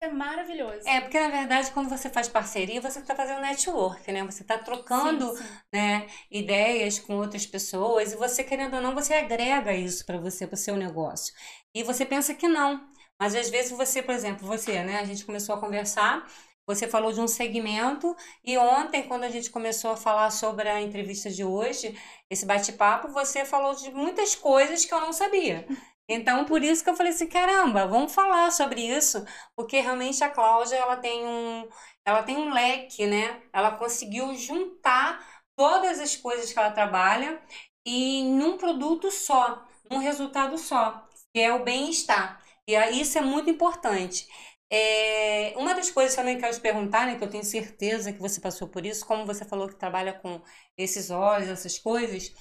é 0.00 0.08
maravilhoso. 0.08 0.86
É, 0.88 1.00
porque 1.00 1.18
na 1.18 1.28
verdade, 1.28 1.70
quando 1.70 1.88
você 1.88 2.10
faz 2.10 2.28
parceria, 2.28 2.80
você 2.80 2.98
está 2.98 3.14
fazendo 3.14 3.40
network, 3.40 4.10
né? 4.10 4.24
Você 4.24 4.42
está 4.42 4.58
trocando 4.58 5.30
sim, 5.36 5.44
sim. 5.44 5.58
Né, 5.72 6.08
ideias 6.28 6.98
com 6.98 7.16
outras 7.18 7.46
pessoas 7.46 8.12
e 8.12 8.16
você, 8.16 8.42
querendo 8.42 8.74
ou 8.74 8.82
não, 8.82 8.94
você 8.94 9.14
agrega 9.14 9.72
isso 9.72 10.04
para 10.04 10.18
você, 10.18 10.44
para 10.44 10.54
o 10.54 10.58
seu 10.58 10.76
negócio. 10.76 11.32
E 11.72 11.84
você 11.84 12.04
pensa 12.04 12.34
que 12.34 12.48
não. 12.48 12.84
Mas 13.16 13.36
às 13.36 13.48
vezes 13.48 13.70
você, 13.70 14.02
por 14.02 14.14
exemplo, 14.14 14.44
você, 14.44 14.82
né? 14.82 14.98
A 14.98 15.04
gente 15.04 15.24
começou 15.24 15.54
a 15.54 15.60
conversar 15.60 16.28
você 16.66 16.86
falou 16.88 17.12
de 17.12 17.20
um 17.20 17.26
segmento 17.28 18.14
e 18.44 18.56
ontem, 18.56 19.02
quando 19.02 19.24
a 19.24 19.30
gente 19.30 19.50
começou 19.50 19.90
a 19.92 19.96
falar 19.96 20.30
sobre 20.30 20.68
a 20.68 20.80
entrevista 20.80 21.30
de 21.30 21.44
hoje, 21.44 21.98
esse 22.30 22.46
bate-papo, 22.46 23.08
você 23.08 23.44
falou 23.44 23.74
de 23.74 23.90
muitas 23.90 24.34
coisas 24.34 24.84
que 24.84 24.94
eu 24.94 25.00
não 25.00 25.12
sabia. 25.12 25.66
Então, 26.08 26.44
por 26.44 26.62
isso 26.62 26.82
que 26.84 26.90
eu 26.90 26.96
falei 26.96 27.12
assim, 27.12 27.26
caramba, 27.28 27.86
vamos 27.86 28.14
falar 28.14 28.50
sobre 28.50 28.80
isso, 28.82 29.24
porque 29.56 29.80
realmente 29.80 30.22
a 30.22 30.28
Cláudia, 30.28 30.76
ela 30.76 30.96
tem 30.96 31.24
um, 31.24 31.68
ela 32.04 32.22
tem 32.22 32.36
um 32.36 32.52
leque, 32.52 33.06
né? 33.06 33.40
Ela 33.52 33.72
conseguiu 33.72 34.34
juntar 34.34 35.24
todas 35.56 36.00
as 36.00 36.16
coisas 36.16 36.52
que 36.52 36.58
ela 36.58 36.70
trabalha 36.70 37.40
e 37.86 38.24
num 38.24 38.56
produto 38.56 39.10
só, 39.10 39.64
num 39.90 39.98
resultado 39.98 40.58
só, 40.58 41.06
que 41.32 41.40
é 41.40 41.52
o 41.52 41.64
bem-estar. 41.64 42.42
E 42.66 42.74
isso 43.00 43.18
é 43.18 43.20
muito 43.20 43.50
importante. 43.50 44.28
É, 44.74 45.52
uma 45.58 45.74
das 45.74 45.90
coisas 45.90 46.16
também 46.16 46.34
que 46.34 46.38
eu 46.40 46.44
quero 46.46 46.56
te 46.56 46.62
perguntar, 46.62 47.06
né, 47.06 47.16
que 47.18 47.22
eu 47.24 47.28
tenho 47.30 47.44
certeza 47.44 48.10
que 48.12 48.18
você 48.18 48.40
passou 48.40 48.66
por 48.68 48.86
isso, 48.86 49.04
como 49.06 49.26
você 49.26 49.44
falou 49.44 49.68
que 49.68 49.76
trabalha 49.76 50.14
com 50.14 50.40
esses 50.78 51.10
olhos, 51.10 51.48
essas 51.50 51.78
coisas, 51.78 52.32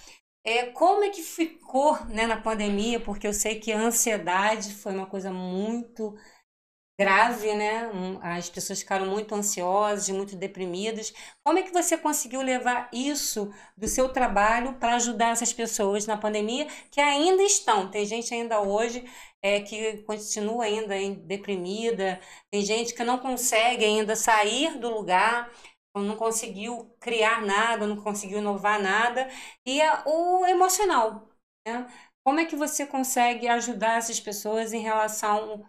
é, 0.44 0.68
como 0.68 1.04
é 1.04 1.10
que 1.10 1.22
ficou 1.22 2.04
né, 2.08 2.26
na 2.28 2.40
pandemia? 2.42 3.00
Porque 3.02 3.28
eu 3.28 3.34
sei 3.34 3.60
que 3.60 3.72
a 3.72 3.80
ansiedade 3.80 4.74
foi 4.76 4.94
uma 4.94 5.06
coisa 5.08 5.32
muito 5.32 6.16
grave, 7.02 7.56
né? 7.56 7.90
As 8.22 8.48
pessoas 8.48 8.80
ficaram 8.80 9.08
muito 9.08 9.34
ansiosas, 9.34 10.08
muito 10.10 10.36
deprimidas. 10.36 11.12
Como 11.44 11.58
é 11.58 11.64
que 11.64 11.74
você 11.74 11.98
conseguiu 11.98 12.44
levar 12.44 12.90
isso 12.94 13.52
do 13.76 13.88
seu 13.88 14.10
trabalho 14.10 14.76
para 14.76 14.96
ajudar 14.98 15.32
essas 15.32 15.52
pessoas 15.52 16.06
na 16.06 16.16
pandemia 16.16 16.68
que 16.92 17.02
ainda 17.02 17.42
estão? 17.42 17.90
Tem 17.90 18.06
gente 18.06 18.32
ainda 18.32 18.62
hoje 18.62 19.04
é, 19.42 19.62
que 19.62 19.98
continua 20.04 20.66
ainda 20.66 20.96
deprimida, 21.26 22.20
tem 22.52 22.62
gente 22.62 22.94
que 22.94 23.04
não 23.04 23.18
consegue 23.18 23.84
ainda 23.84 24.16
sair 24.16 24.78
do 24.78 24.90
lugar, 24.90 25.52
não 25.96 26.16
conseguiu 26.16 26.96
criar 27.00 27.42
nada, 27.42 27.88
não 27.88 27.98
conseguiu 27.98 28.38
inovar 28.38 28.80
nada, 28.80 29.28
e 29.66 29.82
é 29.82 30.04
o 30.06 30.46
emocional. 30.46 31.28
Né? 31.68 31.88
Como 32.24 32.40
é 32.40 32.46
que 32.46 32.56
você 32.56 32.86
consegue 32.86 33.48
ajudar 33.48 33.98
essas 33.98 34.20
pessoas 34.20 34.72
em 34.72 34.82
relação 34.82 35.66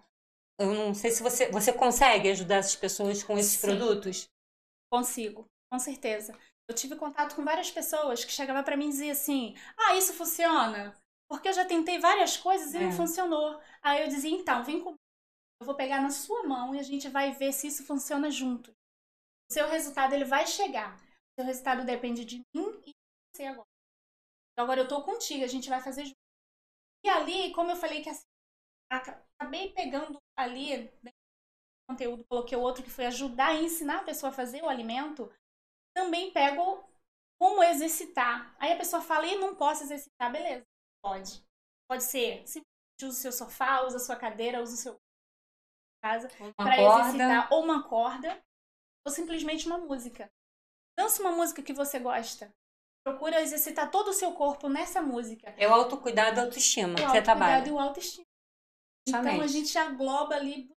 eu 0.58 0.74
não 0.74 0.94
sei 0.94 1.10
se 1.10 1.22
você, 1.22 1.50
você 1.50 1.72
consegue 1.72 2.30
ajudar 2.30 2.56
essas 2.56 2.76
pessoas 2.76 3.22
com 3.22 3.38
esses 3.38 3.58
Sim, 3.58 3.66
produtos? 3.66 4.28
Consigo, 4.90 5.46
com 5.70 5.78
certeza. 5.78 6.38
Eu 6.68 6.74
tive 6.74 6.96
contato 6.96 7.34
com 7.34 7.44
várias 7.44 7.70
pessoas 7.70 8.24
que 8.24 8.32
chegavam 8.32 8.62
para 8.62 8.76
mim 8.76 8.86
e 8.86 8.90
diziam 8.90 9.12
assim: 9.12 9.54
Ah, 9.76 9.96
isso 9.96 10.12
funciona? 10.14 10.94
Porque 11.28 11.48
eu 11.48 11.52
já 11.52 11.64
tentei 11.64 11.98
várias 11.98 12.36
coisas 12.36 12.74
e 12.74 12.76
é. 12.76 12.80
não 12.80 12.92
funcionou. 12.92 13.60
Aí 13.82 14.02
eu 14.02 14.08
dizia: 14.08 14.30
Então, 14.30 14.64
vem 14.64 14.80
comigo. 14.80 14.98
Eu 15.60 15.66
vou 15.66 15.74
pegar 15.74 16.00
na 16.00 16.10
sua 16.10 16.42
mão 16.42 16.74
e 16.74 16.78
a 16.78 16.82
gente 16.82 17.08
vai 17.08 17.32
ver 17.32 17.52
se 17.52 17.68
isso 17.68 17.84
funciona 17.84 18.30
junto. 18.30 18.70
O 19.48 19.52
seu 19.52 19.68
resultado 19.68 20.14
ele 20.14 20.24
vai 20.24 20.46
chegar. 20.46 20.96
O 20.96 21.40
seu 21.40 21.44
resultado 21.44 21.84
depende 21.84 22.24
de 22.24 22.38
mim 22.54 22.82
e 22.86 22.90
de 22.90 22.92
você 23.34 23.44
agora. 23.44 23.68
Então, 24.52 24.64
agora 24.64 24.80
eu 24.80 24.88
tô 24.88 25.02
contigo, 25.02 25.44
a 25.44 25.48
gente 25.48 25.68
vai 25.68 25.80
fazer 25.80 26.04
junto. 26.04 26.16
E 27.04 27.08
ali, 27.08 27.52
como 27.52 27.70
eu 27.70 27.76
falei 27.76 28.02
que 28.02 28.10
assim, 28.10 28.26
acabei 28.90 29.72
pegando 29.72 30.18
ali 30.36 30.90
né, 31.02 31.12
conteúdo, 31.88 32.24
coloquei 32.24 32.56
outro 32.56 32.82
que 32.82 32.90
foi 32.90 33.06
ajudar 33.06 33.48
a 33.48 33.54
ensinar 33.54 33.98
a 33.98 34.04
pessoa 34.04 34.30
a 34.30 34.34
fazer 34.34 34.62
o 34.62 34.68
alimento, 34.68 35.32
também 35.94 36.32
pego 36.32 36.88
como 37.40 37.62
exercitar. 37.62 38.54
Aí 38.58 38.72
a 38.72 38.76
pessoa 38.76 39.02
fala, 39.02 39.26
e 39.26 39.36
não 39.36 39.54
posso 39.54 39.82
exercitar, 39.82 40.30
beleza, 40.30 40.64
pode. 41.02 41.44
Pode 41.88 42.04
ser, 42.04 42.46
simplesmente 42.46 43.04
usa 43.04 43.10
o 43.10 43.20
seu 43.20 43.32
sofá, 43.32 43.82
usa 43.82 43.96
a 43.96 44.00
sua 44.00 44.16
cadeira, 44.16 44.62
usa 44.62 44.74
o 44.74 44.76
seu 44.76 45.00
casa 46.02 46.28
para 46.56 46.80
exercitar 46.80 47.52
ou 47.52 47.62
uma 47.62 47.88
corda 47.88 48.42
ou 49.06 49.12
simplesmente 49.12 49.66
uma 49.66 49.78
música. 49.78 50.30
Dança 50.98 51.22
uma 51.22 51.32
música 51.32 51.62
que 51.62 51.72
você 51.72 51.98
gosta. 51.98 52.52
Procura 53.04 53.40
exercitar 53.40 53.90
todo 53.90 54.08
o 54.08 54.12
seu 54.12 54.32
corpo 54.32 54.68
nessa 54.68 55.02
música. 55.02 55.54
É 55.56 55.66
o 55.66 55.72
autocuidado 55.72 56.38
e 56.38 56.40
autoestima 56.40 56.92
o 56.92 56.96
que 56.96 57.02
você 57.02 57.22
trabalha. 57.22 57.52
O 57.52 57.56
autocuidado 57.56 57.68
e 57.68 57.72
o 57.72 57.78
autoestima. 57.78 58.26
Então 59.08 59.40
a 59.40 59.46
gente 59.46 59.76
agloba 59.76 60.34
ali 60.34 60.70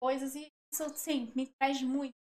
coisas 0.00 0.34
e 0.34 0.48
isso 0.72 0.88
sim, 0.96 1.32
me 1.34 1.50
traz 1.58 1.80
muito 1.82 2.14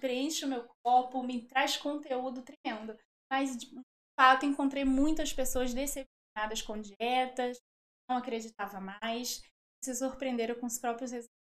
preenche 0.00 0.44
o 0.44 0.48
meu 0.48 0.66
copo, 0.82 1.22
me 1.22 1.42
traz 1.42 1.76
conteúdo 1.76 2.42
tremendo. 2.42 2.96
Mas 3.30 3.56
de 3.56 3.70
fato 4.18 4.46
encontrei 4.46 4.84
muitas 4.84 5.32
pessoas 5.32 5.72
decepcionadas 5.72 6.62
com 6.64 6.80
dietas, 6.80 7.58
não 8.08 8.16
acreditava 8.16 8.80
mais, 8.80 9.42
se 9.84 9.94
surpreenderam 9.94 10.54
com 10.56 10.66
os 10.66 10.78
próprios 10.78 11.12
resultados. 11.12 11.42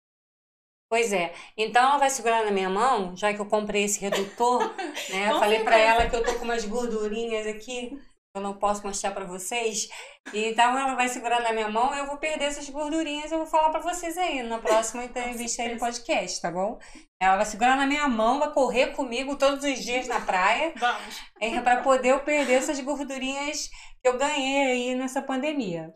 Pois 0.89 1.13
é. 1.13 1.35
Então 1.57 1.83
ela 1.83 1.99
vai 1.99 2.11
segurar 2.11 2.45
na 2.45 2.51
minha 2.51 2.71
mão, 2.71 3.17
já 3.17 3.35
que 3.35 3.41
eu 3.41 3.49
comprei 3.49 3.85
esse 3.85 4.01
redutor, 4.01 4.61
né? 5.11 5.29
Falei 5.39 5.65
para 5.65 5.77
ela 5.77 6.09
que 6.09 6.15
eu 6.15 6.25
tô 6.25 6.39
com 6.39 6.45
umas 6.45 6.65
gordurinhas 6.65 7.47
aqui 7.47 8.01
eu 8.35 8.41
não 8.41 8.55
posso 8.55 8.85
mostrar 8.85 9.13
para 9.13 9.25
vocês. 9.25 9.89
Então 10.33 10.77
ela 10.77 10.95
vai 10.95 11.09
segurar 11.09 11.41
na 11.41 11.53
minha 11.53 11.69
mão, 11.69 11.95
eu 11.95 12.07
vou 12.07 12.17
perder 12.17 12.47
essas 12.47 12.69
gordurinhas, 12.69 13.31
eu 13.31 13.39
vou 13.39 13.47
falar 13.47 13.71
para 13.71 13.81
vocês 13.81 14.19
aí 14.19 14.43
na 14.43 14.59
próxima 14.59 15.05
entrevista 15.07 15.63
aí 15.63 15.73
no 15.73 15.79
podcast, 15.79 16.43
tá 16.43 16.51
bom? 16.51 16.79
Ela 17.21 17.37
vai 17.37 17.47
segurar 17.47 17.77
na 17.77 17.87
minha 17.87 18.09
mão, 18.09 18.41
vai 18.41 18.53
correr 18.53 18.89
comigo 18.89 19.37
todos 19.37 19.65
os 19.65 19.79
dias 19.79 20.09
na 20.09 20.21
praia. 20.21 20.73
Vamos. 20.77 21.21
É, 21.41 21.61
para 21.61 21.83
poder 21.83 22.09
eu 22.09 22.21
perder 22.21 22.55
essas 22.55 22.81
gordurinhas 22.81 23.69
que 24.03 24.09
eu 24.09 24.19
ganhei 24.19 24.73
aí 24.73 24.95
nessa 24.97 25.23
pandemia. 25.23 25.95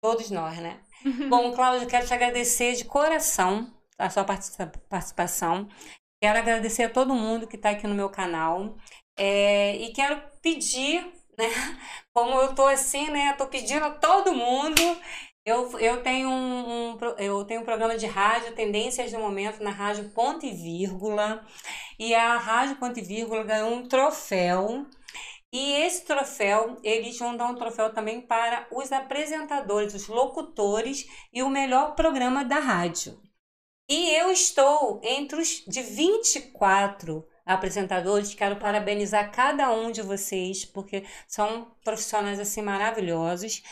Todos 0.00 0.30
nós, 0.30 0.56
né? 0.58 0.80
Bom, 1.28 1.52
Cláudia, 1.52 1.88
quero 1.88 2.06
te 2.06 2.14
agradecer 2.14 2.74
de 2.74 2.84
coração 2.84 3.74
a 3.98 4.08
sua 4.08 4.24
participação. 4.24 5.68
Quero 6.22 6.38
agradecer 6.38 6.84
a 6.84 6.90
todo 6.90 7.14
mundo 7.14 7.48
que 7.48 7.56
está 7.56 7.70
aqui 7.70 7.86
no 7.86 7.94
meu 7.94 8.08
canal. 8.08 8.76
É, 9.18 9.76
e 9.76 9.92
quero 9.92 10.22
pedir, 10.40 11.19
né? 11.40 11.48
Como 12.14 12.40
eu 12.40 12.54
tô 12.54 12.66
assim, 12.66 13.10
né? 13.10 13.32
Tô 13.34 13.46
pedindo 13.46 13.84
a 13.84 13.90
todo 13.90 14.34
mundo. 14.34 14.80
Eu, 15.44 15.78
eu, 15.80 16.02
tenho 16.02 16.28
um, 16.28 16.92
um, 16.92 16.98
eu 17.18 17.44
tenho 17.44 17.62
um 17.62 17.64
programa 17.64 17.96
de 17.96 18.06
rádio, 18.06 18.54
Tendências 18.54 19.10
do 19.10 19.18
Momento, 19.18 19.62
na 19.62 19.70
Rádio 19.70 20.10
Ponto 20.10 20.44
e 20.44 20.52
Vírgula. 20.52 21.44
E 21.98 22.14
a 22.14 22.36
Rádio 22.36 22.76
Ponto 22.76 22.98
e 22.98 23.02
Vírgula 23.02 23.42
ganhou 23.42 23.72
um 23.72 23.88
troféu. 23.88 24.86
E 25.52 25.72
esse 25.72 26.04
troféu, 26.04 26.78
eles 26.84 27.18
vão 27.18 27.36
dar 27.36 27.46
um 27.46 27.56
troféu 27.56 27.92
também 27.92 28.20
para 28.20 28.68
os 28.70 28.92
apresentadores, 28.92 29.94
os 29.94 30.06
locutores 30.06 31.08
e 31.32 31.42
o 31.42 31.48
melhor 31.48 31.94
programa 31.96 32.44
da 32.44 32.60
rádio. 32.60 33.20
E 33.88 34.10
eu 34.10 34.30
estou 34.30 35.00
entre 35.02 35.40
os 35.40 35.64
de 35.66 35.82
24 35.82 37.26
apresentadores. 37.54 38.34
Quero 38.34 38.56
parabenizar 38.56 39.30
cada 39.32 39.70
um 39.70 39.90
de 39.90 40.02
vocês, 40.02 40.64
porque 40.64 41.04
são 41.26 41.70
profissionais 41.84 42.38
assim 42.40 42.62
maravilhosos. 42.62 43.62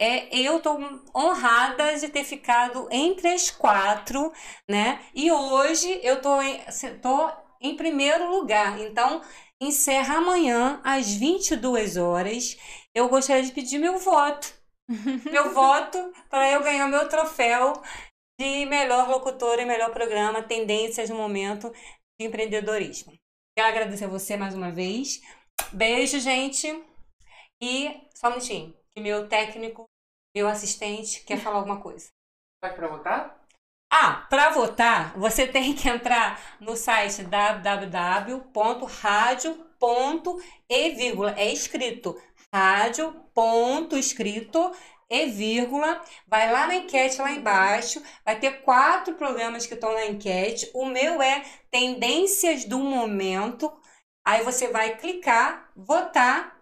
É, 0.00 0.36
eu 0.36 0.58
estou 0.58 0.78
honrada 1.14 1.96
de 1.98 2.08
ter 2.08 2.24
ficado 2.24 2.88
entre 2.90 3.28
as 3.28 3.50
quatro, 3.50 4.32
né? 4.68 5.00
E 5.12 5.30
hoje 5.32 6.00
eu 6.04 6.22
tô 6.22 6.40
em, 6.40 6.60
tô 7.02 7.30
em 7.60 7.76
primeiro 7.76 8.30
lugar. 8.30 8.80
Então, 8.80 9.20
encerra 9.60 10.18
amanhã 10.18 10.80
às 10.84 11.12
22 11.14 11.96
horas. 11.96 12.56
Eu 12.94 13.08
gostaria 13.08 13.42
de 13.42 13.52
pedir 13.52 13.78
meu 13.78 13.98
voto. 13.98 14.56
meu 15.30 15.52
voto 15.52 16.12
para 16.30 16.50
eu 16.50 16.62
ganhar 16.62 16.88
meu 16.88 17.08
troféu 17.08 17.82
de 18.40 18.66
melhor 18.66 19.08
locutora 19.08 19.60
e 19.62 19.66
melhor 19.66 19.90
programa, 19.90 20.42
tendências 20.42 21.10
no 21.10 21.16
momento 21.16 21.70
de 22.18 22.26
empreendedorismo. 22.26 23.12
Quero 23.58 23.70
agradecer 23.70 24.04
a 24.04 24.08
você 24.08 24.36
mais 24.36 24.54
uma 24.54 24.70
vez. 24.70 25.20
Beijo, 25.72 26.20
gente. 26.20 26.68
E 27.60 27.90
só 28.14 28.28
um 28.28 28.30
minutinho, 28.30 28.72
que 28.94 29.02
meu 29.02 29.28
técnico, 29.28 29.84
meu 30.32 30.46
assistente 30.46 31.24
quer 31.24 31.38
falar 31.38 31.56
alguma 31.56 31.80
coisa. 31.80 32.08
Vai 32.62 32.72
para 32.72 32.86
votar? 32.86 33.44
Ah, 33.92 34.24
para 34.30 34.50
votar, 34.50 35.18
você 35.18 35.44
tem 35.50 35.74
que 35.74 35.88
entrar 35.88 36.40
no 36.60 36.76
site 36.76 37.24
www.radio.e, 37.24 38.44
é 41.36 41.52
escrito 41.52 42.16
rádio.escrito 42.54 44.72
e 45.10 45.26
vírgula, 45.26 46.02
vai 46.26 46.52
lá 46.52 46.66
na 46.66 46.76
enquete 46.76 47.20
lá 47.20 47.30
embaixo, 47.32 48.02
vai 48.24 48.38
ter 48.38 48.62
quatro 48.62 49.14
programas 49.14 49.66
que 49.66 49.74
estão 49.74 49.92
na 49.92 50.06
enquete. 50.06 50.70
O 50.74 50.84
meu 50.84 51.22
é 51.22 51.42
Tendências 51.70 52.64
do 52.64 52.78
Momento. 52.78 53.72
Aí 54.26 54.44
você 54.44 54.68
vai 54.68 54.96
clicar, 54.96 55.70
votar 55.74 56.58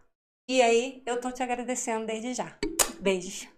e 0.48 0.62
aí 0.62 1.02
eu 1.04 1.20
tô 1.20 1.32
te 1.32 1.42
agradecendo 1.42 2.06
desde 2.06 2.34
já. 2.34 2.56
Beijos. 3.00 3.48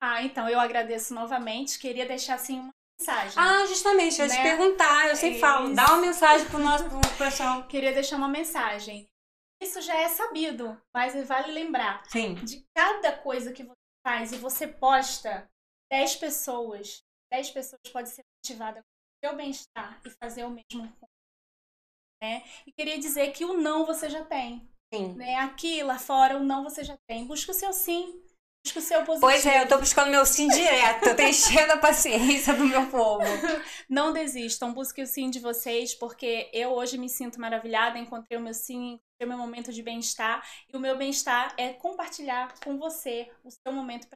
Ah, 0.00 0.22
então 0.22 0.48
eu 0.48 0.58
agradeço 0.58 1.12
novamente. 1.12 1.78
Queria 1.78 2.06
deixar 2.06 2.34
assim 2.34 2.60
uma 2.60 2.72
mensagem. 2.98 3.34
Ah, 3.36 3.66
justamente, 3.66 4.18
eu 4.18 4.26
ia 4.26 4.32
né? 4.32 4.36
te 4.36 4.42
perguntar, 4.42 5.08
eu 5.08 5.16
sempre 5.16 5.36
Isso. 5.36 5.40
falo, 5.40 5.74
dá 5.74 5.86
uma 5.86 5.98
mensagem 5.98 6.46
pro 6.48 6.58
nosso 6.58 6.84
pro 6.84 7.00
pessoal. 7.18 7.64
Queria 7.68 7.92
deixar 7.92 8.16
uma 8.16 8.28
mensagem 8.28 9.06
isso 9.60 9.80
já 9.80 9.96
é 9.96 10.08
sabido, 10.08 10.80
mas 10.94 11.14
vale 11.26 11.52
lembrar. 11.52 12.04
Sim. 12.08 12.34
De 12.36 12.64
cada 12.74 13.16
coisa 13.18 13.52
que 13.52 13.62
você 13.62 13.76
faz 14.06 14.32
e 14.32 14.36
você 14.36 14.66
posta, 14.66 15.50
10 15.90 16.16
pessoas, 16.16 17.02
10 17.30 17.50
pessoas 17.50 17.80
podem 17.92 18.10
ser 18.10 18.24
motivadas 18.36 18.82
com 18.82 19.26
o 19.26 19.28
seu 19.28 19.36
bem-estar 19.36 20.00
e 20.04 20.10
fazer 20.10 20.44
o 20.44 20.50
mesmo. 20.50 20.92
Né? 22.22 22.42
E 22.66 22.72
queria 22.72 22.98
dizer 22.98 23.32
que 23.32 23.44
o 23.44 23.54
não 23.54 23.84
você 23.84 24.08
já 24.08 24.24
tem. 24.24 24.68
Sim. 24.92 25.14
Né? 25.14 25.36
Aqui, 25.36 25.82
lá 25.82 25.98
fora, 25.98 26.36
o 26.36 26.44
não 26.44 26.64
você 26.64 26.82
já 26.82 26.96
tem. 27.08 27.26
Busca 27.26 27.52
o 27.52 27.54
seu 27.54 27.72
sim. 27.72 28.22
Busca 28.68 28.78
o 28.78 28.82
seu 28.82 29.04
positivo. 29.04 29.20
Pois 29.20 29.46
é, 29.46 29.62
eu 29.62 29.68
tô 29.68 29.78
buscando 29.78 30.10
meu 30.10 30.26
sim 30.26 30.48
direto. 30.48 31.08
Eu 31.08 31.16
tô 31.16 31.22
enchendo 31.22 31.72
a 31.72 31.78
paciência 31.78 32.54
do 32.54 32.66
meu 32.66 32.86
povo. 32.88 33.24
Não 33.88 34.12
desistam. 34.12 34.72
Busque 34.72 35.02
o 35.02 35.06
sim 35.06 35.30
de 35.30 35.40
vocês, 35.40 35.94
porque 35.94 36.50
eu 36.52 36.70
hoje 36.72 36.98
me 36.98 37.08
sinto 37.08 37.40
maravilhada. 37.40 37.98
Encontrei 37.98 38.38
o 38.38 38.42
meu 38.42 38.52
sim, 38.52 39.00
o 39.22 39.26
meu 39.26 39.38
momento 39.38 39.72
de 39.72 39.82
bem-estar. 39.82 40.46
E 40.72 40.76
o 40.76 40.80
meu 40.80 40.96
bem-estar 40.98 41.54
é 41.56 41.72
compartilhar 41.72 42.54
com 42.62 42.78
você 42.78 43.30
o 43.42 43.50
seu 43.50 43.72
momento. 43.72 44.06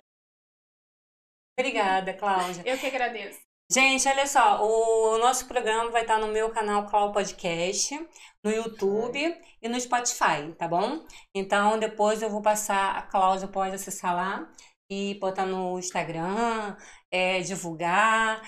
Obrigada, 1.58 2.12
Cláudia. 2.14 2.62
Eu 2.66 2.78
que 2.78 2.86
agradeço. 2.86 3.40
Gente, 3.72 4.06
olha 4.06 4.26
só, 4.26 4.62
o 4.62 5.16
nosso 5.16 5.46
programa 5.46 5.90
vai 5.90 6.02
estar 6.02 6.18
no 6.18 6.28
meu 6.28 6.50
canal 6.50 6.84
Clau 6.88 7.10
Podcast, 7.10 7.98
no 8.44 8.50
YouTube 8.50 9.34
e 9.62 9.66
no 9.68 9.80
Spotify, 9.80 10.52
tá 10.58 10.68
bom? 10.68 11.02
Então 11.34 11.78
depois 11.78 12.20
eu 12.20 12.28
vou 12.28 12.42
passar, 12.42 12.94
a 12.98 13.00
Cláudia 13.00 13.48
pode 13.48 13.74
acessar 13.74 14.14
lá 14.14 14.46
e 14.90 15.14
botar 15.18 15.46
no 15.46 15.78
Instagram, 15.78 16.76
é, 17.10 17.40
divulgar. 17.40 18.42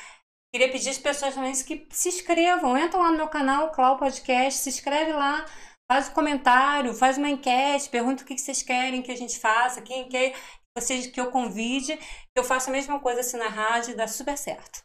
Queria 0.53 0.71
pedir 0.71 0.91
às 0.91 0.99
pessoas 0.99 1.35
também 1.35 1.55
que 1.55 1.89
se 1.91 2.11
inscrevam, 2.11 2.77
entra 2.77 3.01
lá 3.01 3.11
no 3.11 3.17
meu 3.17 3.29
canal 3.29 3.73
Clau 3.73 3.97
Podcast, 3.97 4.61
se 4.61 4.69
inscreve 4.69 5.13
lá, 5.15 5.47
faz 5.91 6.11
um 6.11 6.13
comentário, 6.13 6.93
faz 6.93 7.17
uma 7.17 7.31
enquete, 7.31 7.89
pergunta 7.89 8.23
o 8.23 8.27
que 8.27 8.37
vocês 8.37 8.63
querem 8.63 9.01
que 9.01 9.13
a 9.13 9.17
gente 9.17 9.39
faça, 9.39 9.81
quem 9.81 10.07
quer 10.07 10.35
vocês 10.77 11.07
que 11.07 11.19
eu 11.19 11.31
convide, 11.31 11.99
eu 12.37 12.45
faço 12.45 12.69
a 12.69 12.73
mesma 12.73 13.01
coisa 13.01 13.21
assim 13.21 13.39
na 13.39 13.49
rádio 13.49 13.97
dá 13.97 14.07
super 14.07 14.37
certo. 14.37 14.85